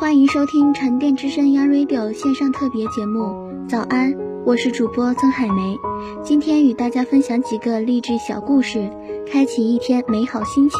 [0.00, 3.50] 欢迎收听沉淀之声 Young Radio 线上特别节目。
[3.68, 4.14] 早安，
[4.46, 5.78] 我是主播曾海梅，
[6.22, 8.90] 今天与大家分享几个励志小故事，
[9.30, 10.78] 开启一天美好心情。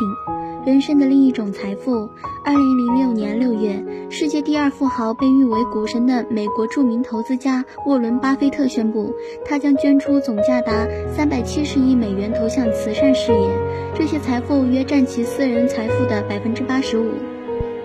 [0.64, 2.09] 人生的另一种财富。
[2.47, 9.12] 二零零六年六月，世界第二富豪、被誉为股神的美国著名投资家沃伦·巴菲特宣布，
[9.45, 13.50] 他将捐出总价达三百七十亿美元投向慈善事业，
[13.95, 17.11] 这些财富约占其私人财富的百分之八十五。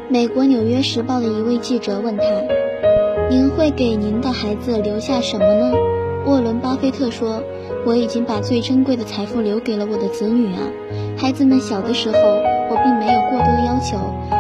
[0.08, 2.24] 美国《纽约时报》的一位记者问他
[3.30, 5.74] ：“您会给您的孩子留下什么呢？”
[6.28, 7.42] 沃伦·巴菲特说
[7.88, 10.62] ：“我已经把最珍贵的财富留给了我的子女啊，
[11.18, 12.16] 孩子们小的时候。”
[12.68, 13.96] 我并没有过多要求，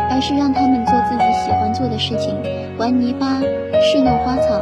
[0.09, 2.34] 而是让他们做自己喜欢做的事情，
[2.76, 3.39] 玩泥巴、
[3.80, 4.59] 侍弄花草、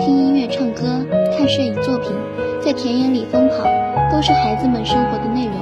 [0.00, 0.82] 听音乐、唱歌、
[1.30, 2.10] 看摄影作品，
[2.60, 3.64] 在田野里疯跑，
[4.10, 5.54] 都是孩子们生活的内容。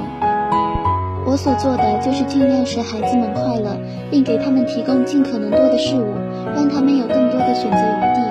[1.33, 3.75] 我所做的就是尽量使孩子们快乐，
[4.11, 6.05] 并给他们提供尽可能多的事物，
[6.55, 8.21] 让他们有更多的选择余地。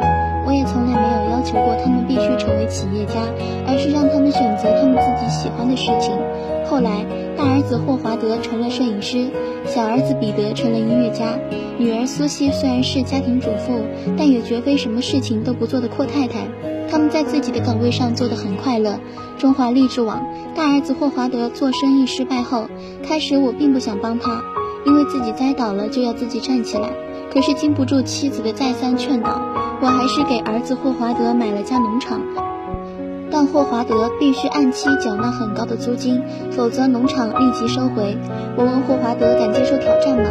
[0.47, 3.19] 我也从来没有要求过他们必须成为企业家，
[3.67, 6.15] 而是让他们选择他们自己喜欢的事情。
[6.71, 7.05] 后来，
[7.37, 9.27] 大儿子霍华德成了摄影师，
[9.67, 11.39] 小儿子彼得成了音乐家，
[11.79, 13.81] 女儿苏西虽然是家庭主妇，
[14.17, 16.47] 但也绝非什么事情都不做的阔太太。
[16.91, 18.99] 他们在自己的岗位上做得很快乐。
[19.39, 20.23] 中华励志网
[20.55, 22.69] 大儿子霍华德做生意失败后，
[23.03, 24.43] 开始我并不想帮他，
[24.85, 26.91] 因为自己栽倒了就要自己站起来。
[27.33, 29.41] 可是经不住妻子的再三劝导，
[29.81, 32.21] 我还是给儿子霍华德买了家农场。
[33.33, 38.19] 但霍华德必须按期缴纳很高的租金，否则农场立即收回。
[38.57, 40.25] 我问霍华德敢接受挑战吗？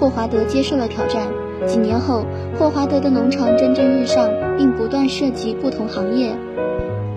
[0.00, 1.22] 霍华德接受了挑战。
[1.66, 2.24] 几年后，
[2.58, 6.34] 霍华德的农场蒸蒸日上，并不断涉及不同行业。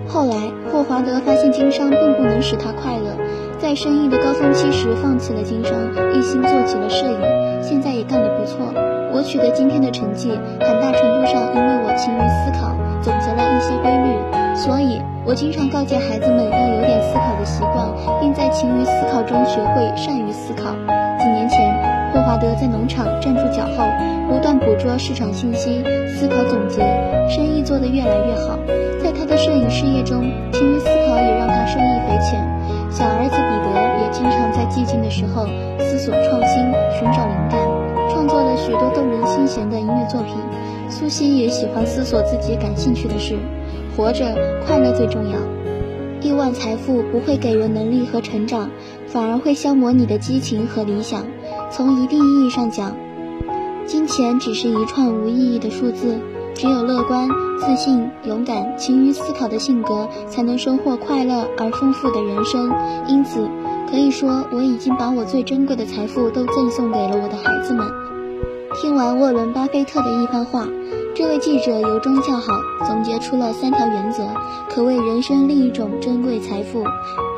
[0.06, 0.36] 后来，
[0.70, 3.16] 霍华德发现经商并不能使他快乐，
[3.58, 5.72] 在生意的高峰期时放弃了经商，
[6.14, 8.58] 一心做起了摄影，现在也干得不错。
[9.12, 15.00] 我取得今天的成绩，很大程度上因为我勤于思考，总结了一些规律，所以。
[15.30, 17.86] 我经常告诫孩子们要有点思考的习惯，
[18.18, 20.74] 并在勤于思考中学会善于思考。
[21.22, 21.70] 几年前，
[22.12, 23.86] 霍华德在农场站住脚后，
[24.28, 25.84] 不断捕捉市场信息，
[26.18, 26.82] 思考总结，
[27.30, 28.58] 生意做得越来越好。
[29.00, 32.42] 在他的摄影事业中，勤于思考也让他受益匪浅。
[32.90, 35.46] 小儿子彼得也经常在寂静的时候
[35.78, 36.58] 思索创新，
[36.98, 37.60] 寻找灵感，
[38.10, 40.34] 创作了许多动人心弦的音乐作品。
[40.88, 43.38] 苏西也喜欢思索自己感兴趣的事。
[44.00, 44.34] 活着，
[44.66, 45.36] 快乐最重要。
[46.22, 48.70] 亿万财富不会给人能力和成长，
[49.06, 51.26] 反而会消磨你的激情和理想。
[51.70, 52.96] 从一定意义上讲，
[53.84, 56.18] 金钱只是一串无意义的数字。
[56.54, 57.28] 只有乐观、
[57.60, 62.72] 自信、勇敢、勤于思考的性格，才能收获快乐而丰富的人生。
[63.06, 63.46] 因此，
[63.90, 67.86] 可以说我已经把我最珍贵的财富都赠送给了我的孩子们。
[68.80, 70.66] 听完沃伦·巴菲特的一番话。
[71.14, 72.54] 这位记者由衷叫好，
[72.86, 74.26] 总结出了三条原则，
[74.70, 76.82] 可谓人生另一种珍贵财富。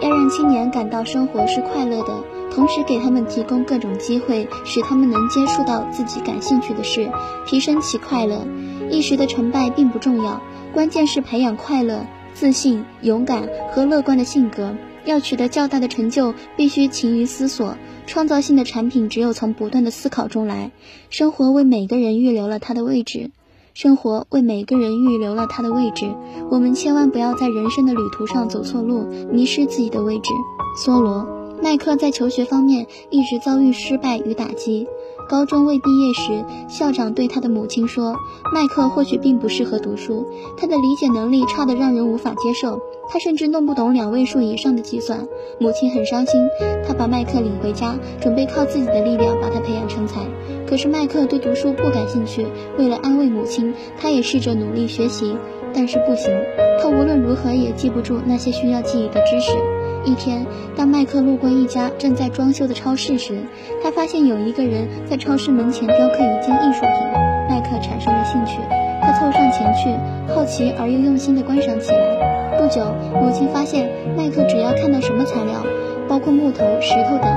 [0.00, 2.14] 要让青年感到生活是快乐的，
[2.52, 7.10] 同时给他们提供各种机会，使他们能接触到自己感兴趣的事，
[7.44, 8.46] 提升其快乐。
[8.88, 10.40] 一时的成败并不重要，
[10.72, 14.76] 关键是培养快乐、自信、勇敢和乐观的性格。
[15.04, 17.76] 要取得较大的成就，必须勤于思索。
[18.06, 20.72] 创造性的产品只有从不断的思考中来。
[21.10, 23.30] 生活为每个人预留了它的位置。
[23.74, 26.14] 生活为每个人预留了他的位置，
[26.50, 30.28] 我们千万不要在人生的旅途上走错路，迷失自己的位置。
[30.76, 31.26] 梭罗·
[31.62, 34.86] 麦克在求学方面一直遭遇失败与打击。
[35.32, 38.14] 高中未毕业时，校长对他的母亲说
[38.52, 40.26] ：“麦克或许并不适合读书，
[40.58, 45.26] 他的理解能力差得让人无法接受，他甚至弄不懂两位数以上的计算。”
[45.58, 46.38] 母亲很伤心，
[46.86, 50.20] 他把麦克领回家，准备靠自己的力量把他培养成才。
[50.68, 52.46] 可是麦克对读书不感兴趣，
[52.76, 55.34] 为了安慰母亲，他也试着努力学习，
[55.72, 56.30] 但是不行，
[56.78, 59.52] 他无论如何也记不住那些需要记忆的知识。
[60.04, 60.44] 一天，
[60.76, 63.38] 当麦克路过一家正在装修的超市时，
[63.82, 66.90] 他发现有一个人在超市门前雕刻一件艺术品。
[67.48, 68.58] 麦克产生了兴趣，
[69.00, 69.94] 他凑上前去，
[70.34, 72.58] 好奇而又用心地观赏起来。
[72.58, 72.82] 不久，
[73.20, 75.62] 母亲发现麦克只要看到什么材料，
[76.08, 77.30] 包括木头、石头等，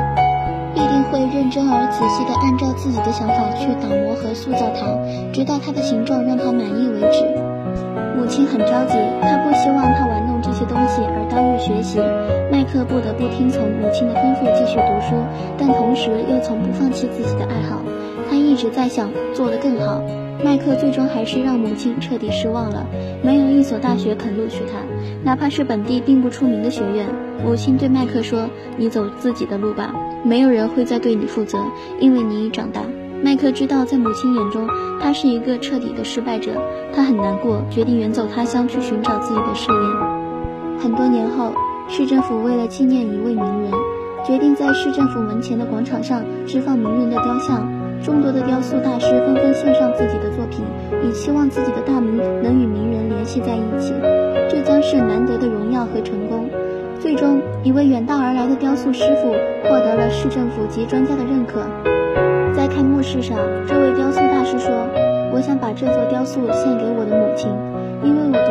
[0.74, 4.86] 必定会认真而仔细地按照自己的想法去打磨和塑造它，
[5.32, 7.26] 直到它的形状让他满意为止。
[8.18, 11.98] 母亲很着急，她不希望他玩这些东西而耽误学习。
[12.52, 15.16] 麦克不得不听从母亲的吩咐继续读书，
[15.58, 17.82] 但同时又从不放弃自己的爱好。
[18.30, 20.00] 他一直在想做得更好。
[20.44, 22.86] 麦克最终还是让母亲彻底失望了，
[23.24, 24.78] 没有一所大学肯录取他，
[25.24, 27.08] 哪怕是本地并不出名的学院。
[27.44, 28.48] 母亲对麦克说
[28.78, 31.58] ：“你走自己的路吧，没有人会再对你负责，
[32.00, 32.82] 因为你已长大。”
[33.24, 34.68] 麦克知道，在母亲眼中，
[35.02, 36.52] 他是一个彻底的失败者，
[36.94, 40.15] 他很难过，决定远走他乡去寻找自己的事业。
[40.80, 41.54] 很多年后，
[41.88, 43.72] 市政府为了纪念一位名人，
[44.26, 47.68] 决定在市政府门前的广场上置放名人的雕像。
[48.04, 50.64] 众多的雕塑大师纷纷献上自己的作品，
[51.04, 53.94] 以期望自己的大名能与名人联系在一起，
[54.48, 56.48] 这将是难得的荣耀和成功。
[57.00, 59.32] 最终，一位远道而来的雕塑师傅
[59.64, 61.62] 获得了市政府及专家的认可。
[62.54, 64.70] 在开幕式上，这位雕塑大师说
[65.34, 67.50] ：“我想把这座雕塑献给我的母亲，
[68.04, 68.45] 因为我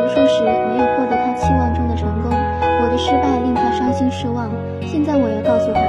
[3.05, 4.49] 失败令她伤心失望。
[4.81, 5.79] 现在我要告诉她，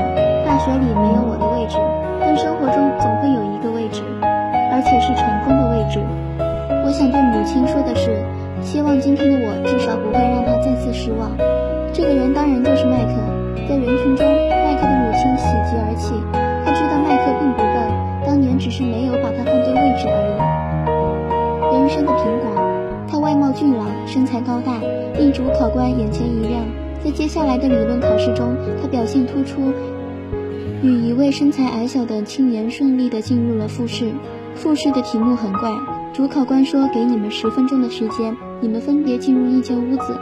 [0.44, 1.80] 大学里没有我的位置。”
[2.20, 5.96] 但生活中总会有一个位置，而且是成功的位置。
[6.84, 8.20] 我想对母亲说的是，
[8.60, 11.32] 希望今天的我至少不会让她再次失望。
[11.94, 13.16] 这个人当然就是麦克。
[13.64, 16.12] 在人群中，麦克的母亲喜极而泣。
[16.64, 17.74] 他知道麦克并不笨，
[18.28, 21.80] 当年只是没有把他放对位置而已。
[21.80, 22.52] 人生的苹果，
[23.08, 24.76] 他外貌俊朗，身材高大，
[25.16, 26.60] 令主考官眼前一亮。
[27.04, 29.72] 在接下来的理论考试中，他表现突出。
[30.82, 34.10] 与一位身材矮小的青年顺利地进入了复试。
[34.54, 35.70] 复试的题目很怪，
[36.12, 40.18] 主考官说：“给你们十分钟的时间，你们分别进入一间屋子，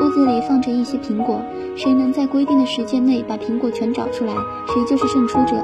[0.00, 1.40] 屋子里放着一些苹果，
[1.76, 4.34] 谁能在规定的时间内把苹果全找出来，
[4.66, 5.56] 谁就是胜出者。”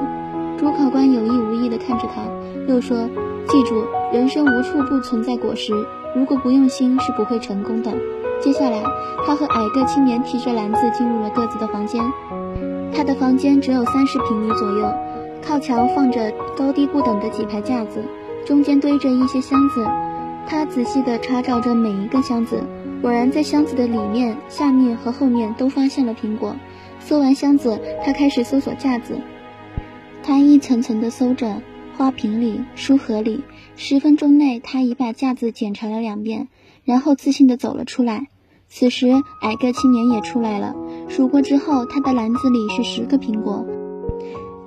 [0.57, 2.21] 主考官有意无意地看着他，
[2.67, 2.97] 又说
[3.49, 3.83] ：“记住，
[4.13, 5.73] 人生无处不存在果实，
[6.15, 7.91] 如果不用心是不会成功的。”
[8.43, 8.83] 接下来，
[9.25, 12.03] 他和矮个青年提着篮子进入了各自的房间。
[12.93, 14.93] 他的房间只有三十平米左右，
[15.41, 18.03] 靠墙放着高低不等的几排架子，
[18.45, 19.87] 中间堆着一些箱子。
[20.45, 22.61] 他仔细地查找着每一个箱子，
[23.01, 26.53] 果然在箱子的里面、下面和后面都发现了苹果。
[26.99, 29.21] 搜完箱子，他开始搜索架子。
[30.21, 31.61] 他一层层地搜着
[31.97, 33.41] 花瓶里、书盒里。
[33.77, 36.49] 十分钟内，他已把架子检查了两遍，
[36.83, 38.27] 然后自信地走了出来。
[38.75, 39.07] 此时，
[39.41, 40.73] 矮个青年也出来了。
[41.07, 43.63] 数过之后，他的篮子里是十个苹果，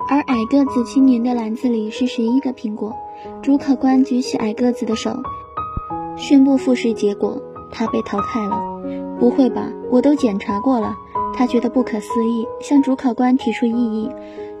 [0.09, 2.95] 而矮个子青年的篮子里是十一个苹果。
[3.41, 5.11] 主考官举起矮个子的手，
[6.15, 8.57] 宣布复试结果：他被淘汰了。
[9.19, 9.69] 不会吧？
[9.91, 10.95] 我都检查过了。
[11.33, 14.09] 他觉得不可思议，向主考官提出异议。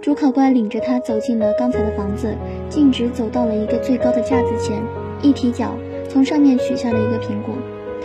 [0.01, 2.35] 主考官领着他走进了刚才的房子，
[2.67, 4.83] 径直走到了一个最高的架子前，
[5.21, 5.73] 一提脚，
[6.09, 7.55] 从上面取下了一个苹果。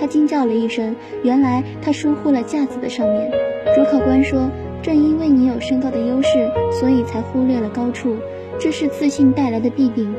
[0.02, 3.30] 他惊叫了一声，原来他疏忽了架子的上面。
[3.72, 4.50] 主考官说
[4.82, 8.16] ：“正因为你有身高的优势，所以才忽略了高处，
[8.58, 10.12] 这是自信带来的弊病。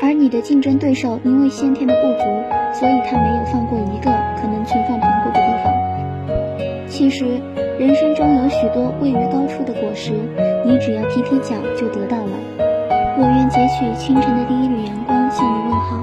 [0.00, 2.24] 而你的竞争对手因为先天的不足，
[2.72, 6.86] 所以他没有放过一个可能存放苹果的地方。
[6.86, 7.24] 其实，
[7.80, 10.12] 人生中有许多位于高处的果实，
[10.64, 12.30] 你只要踢踢脚就得到了。
[13.18, 15.98] 我愿截取清晨的第一缕阳光向你问好，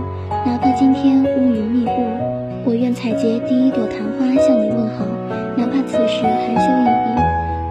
[0.45, 1.93] 哪怕今天乌云密布。”
[2.81, 5.05] 愿采撷第一朵昙花向你问好，
[5.55, 7.21] 哪怕此时含羞以避；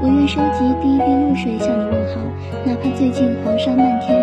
[0.01, 2.21] 我愿收集第一滴露水向你问好，
[2.65, 4.17] 哪怕最近黄沙漫天；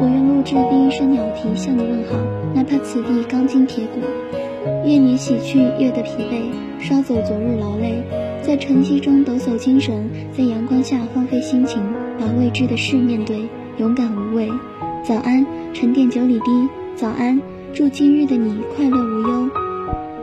[0.00, 2.18] 我愿录制第一声鸟啼向你问好，
[2.52, 4.00] 哪怕此地钢筋铁骨。
[4.84, 6.50] 愿你洗去夜的疲惫，
[6.80, 8.02] 刷走昨日劳累，
[8.42, 11.80] 在晨曦中抖擞精神，在阳光下荒废心情，
[12.18, 14.50] 把未知的事面对，勇敢无畏。
[15.04, 16.68] 早安，沉淀九里堤。
[16.96, 17.40] 早安，
[17.72, 19.63] 祝今日的你快乐无忧。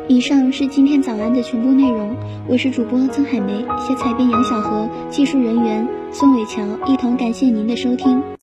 [0.07, 2.15] 以上是今天早安的全部内容，
[2.47, 8.21] 我是主播曾海梅，写采编杨小河，技术人员孙伟乔，一同感谢您的收听。